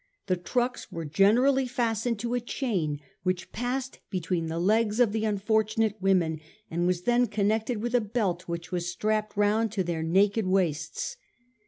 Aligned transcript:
The 0.25 0.35
trucks 0.35 0.91
were 0.91 1.05
generally 1.05 1.67
fastened 1.67 2.17
to 2.21 2.33
a 2.33 2.39
chain 2.41 2.99
which 3.21 3.51
passed 3.51 3.99
between 4.09 4.47
the 4.47 4.57
legs 4.57 4.99
of 4.99 5.11
the 5.11 5.25
unfortunate 5.25 6.01
women, 6.01 6.39
and 6.71 6.87
was 6.87 7.03
then 7.03 7.27
connected 7.27 7.83
with 7.83 7.93
a 7.93 8.01
belt 8.01 8.47
which 8.47 8.71
was 8.71 8.89
strapped 8.89 9.37
round 9.37 9.73
their 9.73 10.01
naked 10.01 10.47
waists. 10.47 11.17